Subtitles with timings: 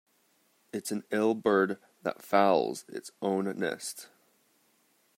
[0.73, 4.09] It's an ill bird that fouls its own nest.